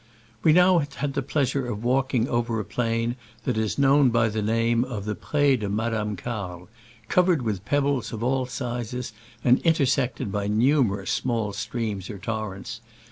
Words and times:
We 0.41 0.55
had 0.55 0.57
now 0.59 0.79
the 1.09 1.21
pleasure 1.21 1.67
of 1.67 1.83
walking 1.83 2.27
over 2.27 2.59
a 2.59 2.65
plain 2.65 3.17
that 3.43 3.55
is 3.55 3.77
known 3.77 4.09
by 4.09 4.29
the 4.29 4.41
name 4.41 4.83
of 4.83 5.05
the 5.05 5.13
Pre 5.13 5.57
de 5.57 5.69
Madame 5.69 6.15
Carle, 6.15 6.69
covered 7.07 7.43
with 7.43 7.65
pebbles 7.65 8.11
of 8.11 8.23
all 8.23 8.47
sizes 8.47 9.13
and 9.43 9.59
intersected 9.59 10.31
by 10.31 10.47
numerous 10.47 11.11
small 11.11 11.53
streams 11.53 12.09
or 12.09 12.17
torrents. 12.17 12.81